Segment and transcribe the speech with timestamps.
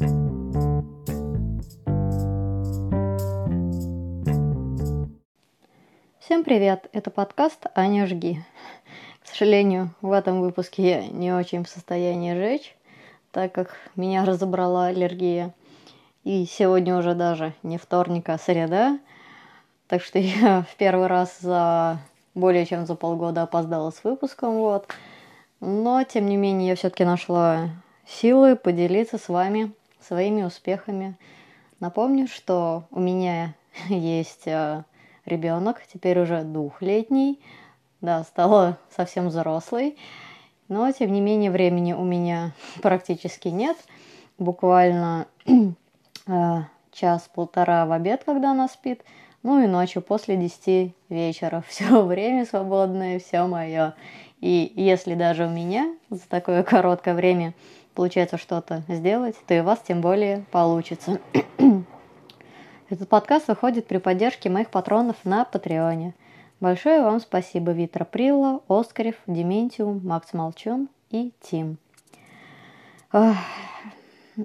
[0.00, 0.16] Всем
[6.42, 6.88] привет!
[6.94, 8.42] Это подкаст «Аня, жги».
[9.22, 12.74] К сожалению, в этом выпуске я не очень в состоянии жечь,
[13.30, 15.52] так как меня разобрала аллергия.
[16.24, 18.98] И сегодня уже даже не вторник, а среда.
[19.86, 21.98] Так что я в первый раз за
[22.34, 24.88] более чем за полгода опоздала с выпуском, вот.
[25.60, 27.68] Но, тем не менее, я все-таки нашла
[28.06, 31.16] силы поделиться с вами своими успехами.
[31.80, 33.54] Напомню, что у меня
[33.88, 34.84] есть э,
[35.24, 37.40] ребенок, теперь уже двухлетний,
[38.00, 39.96] да, стала совсем взрослой,
[40.68, 42.52] но, тем не менее, времени у меня
[42.82, 43.76] практически нет.
[44.38, 45.26] Буквально
[46.26, 46.58] э,
[46.92, 49.02] час-полтора в обед, когда она спит–
[49.42, 51.64] ну и ночью после 10 вечера.
[51.66, 53.94] Все время свободное, все мое.
[54.40, 57.54] И если даже у меня за такое короткое время
[57.94, 61.20] получается что-то сделать, то и у вас тем более получится.
[62.88, 66.14] Этот подкаст выходит при поддержке моих патронов на Патреоне.
[66.60, 71.78] Большое вам спасибо Витра Прилла, Оскарев, Дементиум, Макс Молчун и Тим.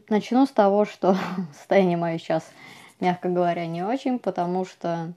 [0.09, 1.15] Начну с того, что
[1.53, 2.49] состояние мое сейчас–
[2.99, 5.13] мягко говоря, не очень, потому что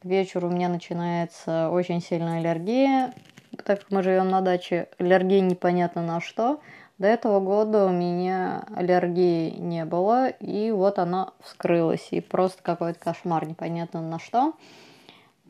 [0.00, 3.12] к вечеру у меня начинается очень сильная аллергия.
[3.56, 6.60] Так как мы живем на даче, аллергия непонятно на что.
[6.98, 12.08] До этого года у меня аллергии не было, и вот она вскрылась.
[12.10, 14.54] И просто какой-то кошмар, непонятно на что.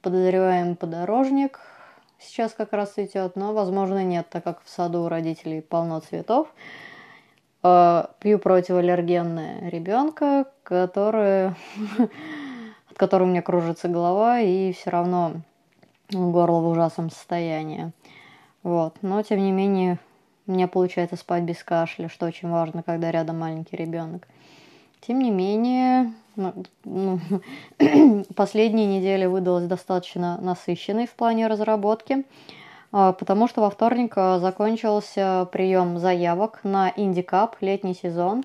[0.03, 1.61] Подозреваем подорожник.
[2.19, 6.49] Сейчас как раз идет, но, возможно, нет, так как в саду у родителей полно цветов.
[7.63, 11.49] Э, пью противоаллергенное ребенка, который,
[12.91, 15.35] от которого у меня кружится голова, и все равно
[16.11, 17.93] горло в ужасном состоянии.
[18.65, 18.97] Вот.
[19.03, 20.01] Но, тем не менее,
[20.47, 24.27] мне получается спать без кашля, что очень важно, когда рядом маленький ребенок.
[25.01, 27.21] Тем не менее, ну, ну,
[28.35, 32.25] последняя неделя выдалась достаточно насыщенной в плане разработки.
[32.93, 38.45] А, потому что во вторник а, закончился прием заявок на Индикап летний сезон.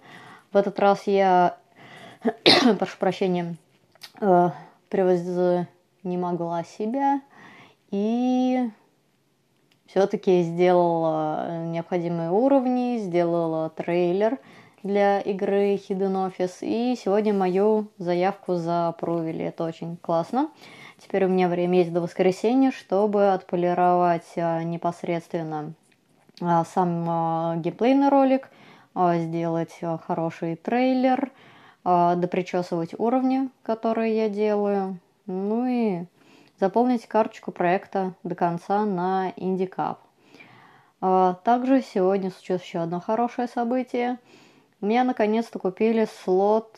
[0.51, 1.57] В этот раз я,
[2.79, 3.55] прошу прощения,
[4.19, 5.57] привоз
[6.03, 7.21] не могла себя
[7.91, 8.69] и
[9.91, 14.39] все-таки сделала необходимые уровни, сделала трейлер
[14.83, 19.43] для игры Hidden Office, и сегодня мою заявку запровили.
[19.45, 20.49] Это очень классно.
[20.97, 25.73] Теперь у меня время есть до воскресенья, чтобы отполировать а, непосредственно
[26.41, 28.49] а, сам геймплейный ролик,
[28.95, 31.31] сделать хороший трейлер,
[31.83, 36.03] допричесывать уровни, которые я делаю, ну и
[36.61, 39.97] заполнить карточку проекта до конца на IndieCup.
[41.43, 44.19] Также сегодня случилось еще одно хорошее событие.
[44.79, 46.77] Меня наконец-то купили слот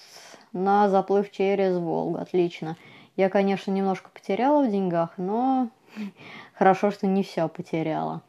[0.53, 2.17] на заплыв через Волгу.
[2.17, 2.77] Отлично.
[3.17, 5.69] Я, конечно, немножко потеряла в деньгах, но
[6.53, 8.21] хорошо, что не все потеряла.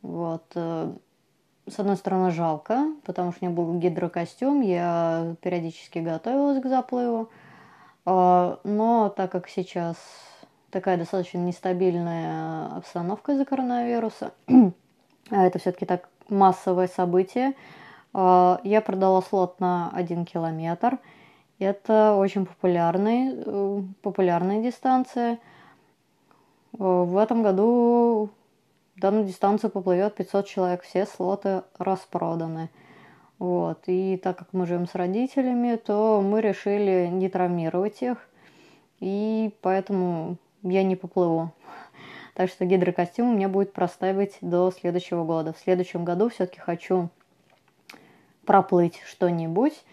[0.00, 0.44] Вот.
[0.54, 0.92] Э,
[1.68, 7.30] с одной стороны, жалко, потому что у меня был гидрокостюм, я периодически готовилась к заплыву.
[8.04, 9.96] А, но так как сейчас
[10.74, 14.32] такая достаточно нестабильная обстановка из-за коронавируса,
[15.30, 17.54] а это все-таки так массовое событие,
[18.12, 20.98] а, я продала слот на один километр–
[21.58, 25.34] это очень популярный, э, популярная дистанция.
[25.34, 25.38] Э,
[26.78, 28.30] в этом году
[28.96, 32.70] данную дистанцию поплывет 500 человек, все слоты распроданы.
[33.38, 33.84] Вот.
[33.86, 38.18] И так как мы живем с родителями, то мы решили не травмировать их,
[39.00, 41.52] и поэтому я не поплыву.
[42.34, 45.52] Так что гидрокостюм у меня будет простаивать до следующего года.
[45.52, 47.10] В следующем году все-таки хочу
[48.44, 49.84] проплыть что-нибудь,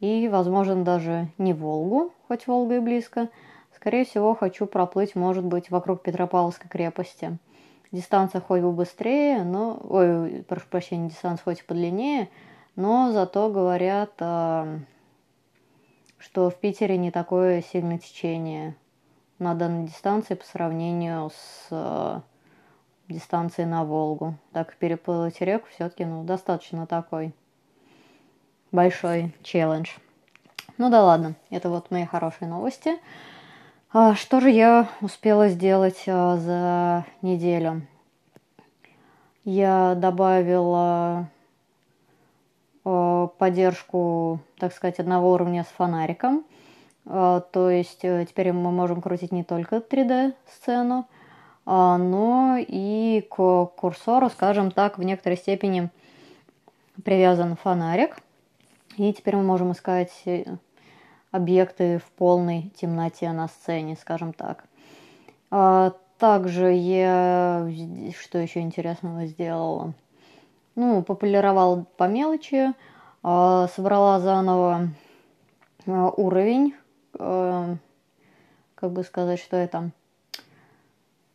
[0.00, 3.28] и, возможно, даже не Волгу, хоть Волга и близко.
[3.76, 7.38] Скорее всего, хочу проплыть, может быть, вокруг Петропавловской крепости.
[7.92, 9.78] Дистанция хоть бы быстрее, но...
[9.88, 12.28] Ой, прошу прощения, дистанция хоть и подлиннее,
[12.76, 14.78] но зато говорят, а,
[16.18, 18.74] что в Питере не такое сильное течение
[19.40, 22.22] на данной дистанции по сравнению с а,
[23.08, 24.34] дистанцией на Волгу.
[24.52, 27.34] Так переплыть реку все-таки ну, достаточно такой
[28.70, 29.90] большой челлендж.
[30.78, 32.98] Ну да ладно, это вот мои хорошие новости.
[33.92, 37.82] А, что же я успела сделать а, за неделю?
[39.44, 41.28] Я добавила
[42.84, 46.44] а, поддержку, так сказать, одного уровня с фонариком.
[47.10, 51.08] То есть э, теперь мы можем крутить не только 3D-сцену,
[51.66, 55.90] но и к курсору, скажем так, в некоторой степени
[57.04, 58.18] привязан фонарик–
[58.96, 60.44] И теперь мы можем искать э,
[61.30, 64.64] объекты в полной темноте на сцене, скажем так.
[65.50, 67.70] А, также я
[68.20, 69.94] что еще интересного сделала?
[70.74, 72.74] Ну, популировала по мелочи,
[73.22, 74.88] а, собрала заново
[75.86, 76.08] а,
[77.14, 77.78] уровень,
[78.74, 79.90] как бы сказать, что это.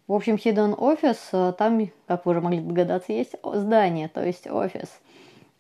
[0.08, 4.90] В общем, Hidden Office, там, как вы уже могли догадаться, есть здание, то есть офис.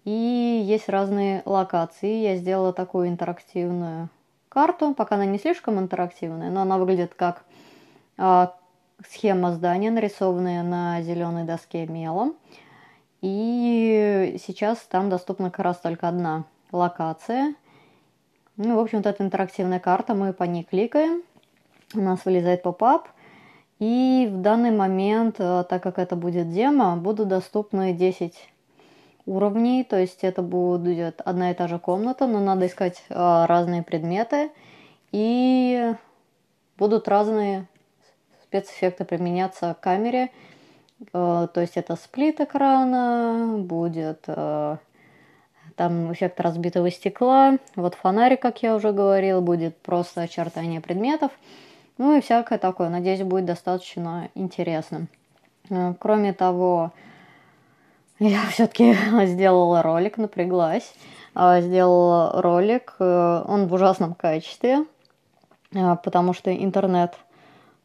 [0.04, 2.22] И есть разные локации.
[2.22, 4.10] Я сделала такую интерактивную
[4.50, 4.94] карту.
[4.94, 7.44] Пока она не слишком интерактивная, но она выглядит как
[8.18, 8.56] а,
[9.10, 12.36] схема здания, нарисованная на зеленой доске мелом.
[13.22, 17.56] И сейчас там доступна как раз только одна локация.
[18.58, 21.24] Ну, в общем, вот эта интерактивная карта, мы по ней кликаем,
[21.94, 23.10] у нас вылезает поп-ап,
[23.80, 28.34] и в данный момент, э, так как это будет демо, будут доступны 10
[29.26, 33.84] уровней, то есть это будет одна и та же комната, но надо искать э, разные
[33.84, 34.52] предметы,
[35.12, 35.94] и
[36.78, 37.68] будут разные
[38.44, 40.32] спецэффекты применяться к камере,
[41.12, 44.30] э, то есть это сплит экрана, будет
[45.76, 51.32] там эффект разбитого стекла, вот фонарик, как я уже говорил, будет просто очертание предметов–
[51.98, 52.90] ну и всякое такое.
[52.90, 55.08] Надеюсь, будет достаточно интересным.
[55.70, 56.92] Э, кроме того,
[58.20, 58.96] я все-таки
[59.26, 60.94] сделала ролик, напряглась.
[61.34, 64.86] А, сделала ролик, э, он в ужасном качестве,
[65.74, 67.16] э, потому что интернет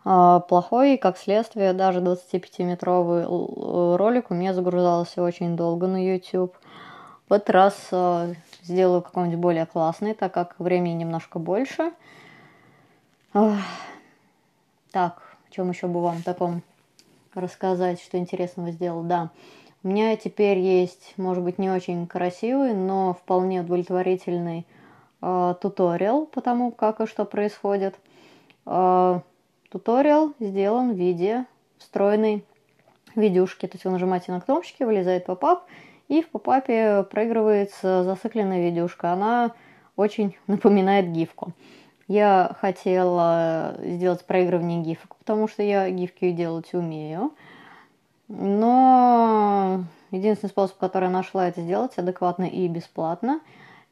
[0.02, 3.26] плохой, и как следствие даже 25-метровый
[3.98, 6.56] ролик у меня загружался очень долго на YouTube.
[7.30, 7.90] В этот раз
[8.62, 11.92] сделаю какой-нибудь более классный, так как времени немножко больше.
[13.32, 13.54] Так,
[14.92, 16.62] о чем еще бы вам таком
[17.32, 19.02] рассказать, что интересного сделал?
[19.02, 19.30] Да,
[19.82, 24.66] у меня теперь есть, может быть, не очень красивый, но вполне удовлетворительный
[25.22, 27.94] э, туториал по тому, как и что происходит.
[28.66, 29.20] Э,
[29.70, 31.46] туториал сделан в виде
[31.78, 32.44] встроенной
[33.14, 33.66] видюшки.
[33.66, 35.62] То есть вы нажимаете на кнопочки, вылезает поп-ап,
[36.10, 39.12] и в попапе проигрывается зацикленная видюшка.
[39.12, 39.52] Она
[39.94, 41.52] очень напоминает гифку.
[42.08, 47.32] Я хотела сделать проигрывание гифок, потому что я гифки делать умею.
[48.26, 53.40] Но единственный способ, который я нашла это сделать адекватно и бесплатно,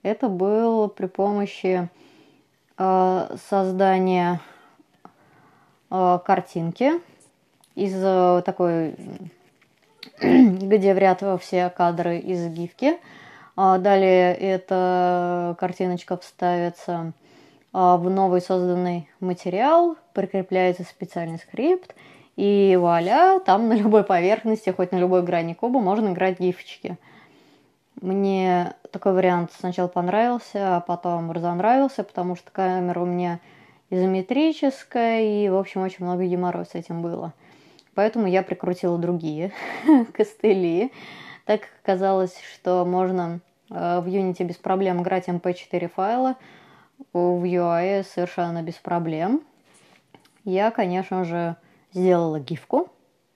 [0.03, 1.89] это был при помощи
[2.79, 4.41] э, создания
[5.91, 6.95] э, картинки
[7.77, 8.97] из э, такой,
[10.21, 12.99] где в ряд все кадры из гифки.
[13.57, 17.13] А далее эта картиночка вставится
[17.73, 21.95] а, в новый созданный материал прикрепляется специальный скрипт,
[22.37, 26.97] и вуаля, там на любой поверхности, хоть на любой грани куба можно играть гифочки.
[28.01, 33.41] Мне такой вариант сначала понравился, а потом разонравился, потому что камера у меня
[33.91, 37.33] изометрическая, и, в общем, очень много геморроя с этим было.
[37.99, 39.51] Поэтому я прикрутила другие
[40.13, 40.93] костыли.
[41.47, 43.41] Так оказалось, что можно
[43.71, 46.37] э, в Unity без проблем играть MP4 файла,
[47.13, 49.43] в UI совершенно без проблем.
[50.45, 51.57] Я, конечно же,
[51.93, 52.89] сделала гифку,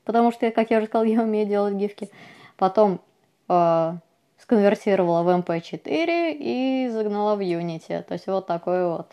[0.05, 2.09] потому что, как я уже сказала, я умею делать гифки.
[2.56, 3.00] Потом
[3.49, 3.94] э,
[4.38, 8.00] сконвертировала в MP4 и загнала в Unity.
[8.05, 9.11] То есть вот такой вот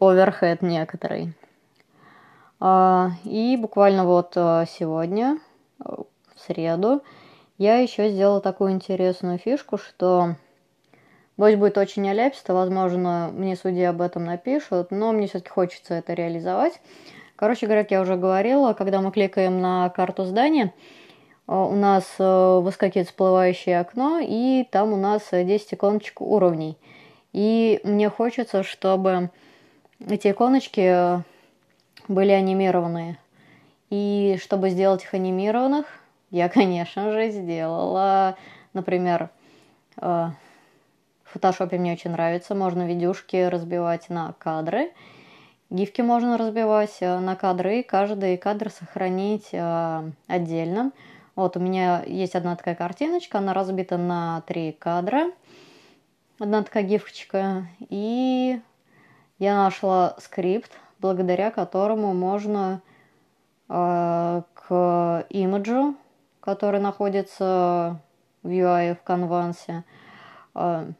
[0.00, 1.32] оверхед некоторый.
[2.60, 5.38] Э, и буквально вот э, сегодня,
[5.78, 7.02] в среду,
[7.56, 10.36] я еще сделала такую интересную фишку, что
[11.38, 16.12] Боюсь, будет очень оляписто, возможно, мне судьи об этом напишут, но мне все-таки хочется это
[16.12, 16.80] реализовать.
[17.36, 20.74] Короче говоря, как я уже говорила, когда мы кликаем на карту здания,
[21.46, 26.76] у нас выскакивает всплывающее окно, и там у нас 10 иконочек уровней.
[27.32, 29.30] И мне хочется, чтобы
[30.00, 31.22] эти иконочки
[32.08, 33.18] были анимированные.
[33.90, 35.86] И чтобы сделать их анимированных,
[36.30, 38.36] я, конечно же, сделала,
[38.72, 39.30] например,
[40.00, 40.30] э,
[41.24, 42.54] в фотошопе мне очень нравится.
[42.54, 44.92] Можно видюшки разбивать на кадры.
[45.70, 50.92] Гифки можно разбивать э, на кадры и каждый кадр сохранить э, отдельно.
[51.36, 55.30] Вот у меня есть одна такая картиночка, она разбита на три кадра.
[56.38, 57.68] Одна такая гифочка.
[57.90, 58.60] И
[59.38, 62.82] я нашла скрипт, благодаря которому можно
[63.68, 65.94] э, к имиджу,
[66.40, 68.00] который находится
[68.42, 69.84] в UI в канвансе,
[70.54, 70.90] э,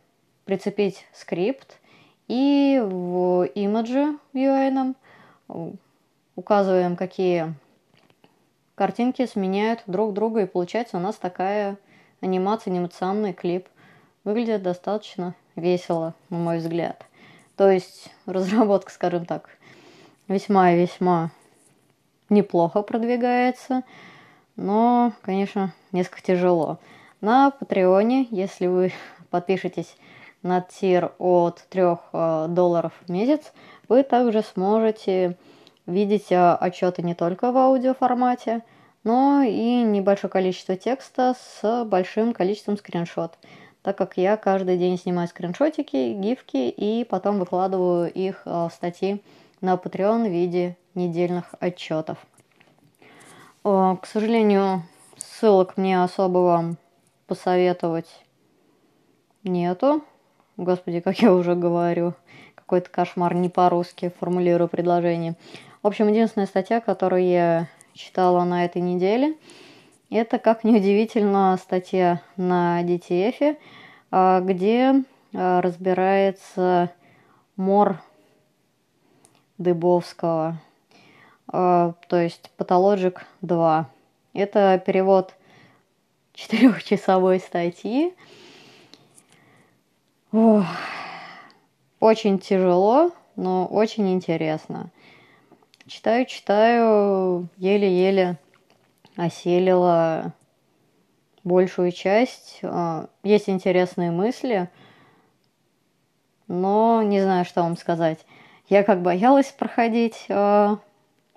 [0.44, 1.78] прицепить скрипт
[2.28, 4.94] и в имидже UI
[6.36, 7.54] указываем, какие
[8.74, 11.78] картинки сменяют друг друга, и получается у нас такая
[12.20, 13.68] анимация, анимационный клип.
[14.24, 17.04] Выглядит достаточно весело, на мой взгляд.
[17.56, 19.50] То есть разработка, скажем так,
[20.28, 21.30] весьма и весьма
[22.28, 23.82] неплохо продвигается,
[24.56, 26.78] но, конечно, несколько тяжело.
[27.20, 28.92] На Патреоне, если вы
[29.30, 29.96] подпишетесь
[30.42, 33.52] на тир от 3 э, долларов в месяц,
[33.88, 35.36] вы также сможете
[35.86, 38.62] видеть э, отчеты не только в аудиоформате,
[39.04, 43.38] но и небольшое количество текста с большим количеством скриншот,
[43.82, 49.22] так как я каждый день снимаю скриншотики, гифки и потом выкладываю их э, в статьи
[49.60, 52.18] на Patreon в виде недельных отчетов.
[53.62, 54.82] К сожалению,
[55.16, 56.76] ссылок мне особо вам
[57.26, 58.24] посоветовать
[59.44, 60.02] нету.
[60.56, 62.14] Господи, как я уже говорю,
[62.54, 65.36] какой-то кошмар, не по-русски формулирую предложение.
[65.82, 69.36] В общем, единственная статья, которую я читала на этой неделе,
[70.10, 73.56] это, как неудивительно, статья на DTF,
[74.10, 76.90] а, где а, разбирается
[77.56, 78.00] мор
[79.58, 80.56] Дыбовского,
[81.48, 83.90] а, то есть Pathologic 2.
[84.34, 85.34] Это перевод
[86.32, 88.14] четырехчасовой статьи.
[90.30, 90.64] Ох,
[92.00, 94.90] очень тяжело, но очень интересно.
[95.86, 98.38] Читаю, читаю, еле-еле
[99.16, 100.32] осилила
[101.44, 102.60] большую часть.
[102.62, 104.68] А, есть интересные мысли,
[106.46, 108.18] но не знаю, что вам сказать.
[108.68, 110.76] Я как боялась проходить э,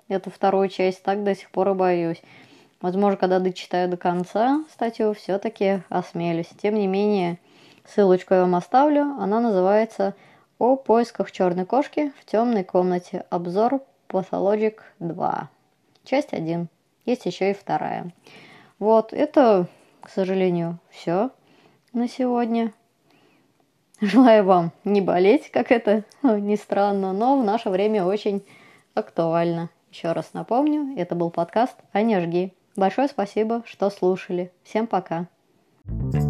[0.08, 2.22] эту вторую часть, так до сих пор и боюсь.
[2.82, 6.50] Возможно, когда дочитаю до конца статью, все-таки осмелюсь.
[6.60, 7.38] Тем не менее,
[7.86, 9.02] ссылочку я вам оставлю.
[9.18, 10.14] Она называется
[10.58, 13.24] «О поисках черной кошки в темной комнате.
[13.30, 15.46] Обзор Pathologic 2».
[16.04, 16.68] Часть 1.
[17.06, 18.12] Есть еще и вторая.
[18.78, 19.68] Вот, это,
[20.02, 21.30] к сожалению, все
[21.94, 22.72] на сегодня.
[24.02, 28.42] Желаю вам не болеть, как это ни странно, но в наше время очень
[28.94, 29.70] актуально.
[29.92, 32.52] Еще раз напомню, это был подкаст «А не жги».
[32.74, 34.50] Большое спасибо, что слушали.
[34.64, 35.28] Всем пока.
[35.84, 36.21] thank you